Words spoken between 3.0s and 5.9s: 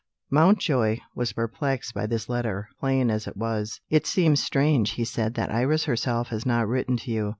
as it was. "It seems strange," he said, "that Iris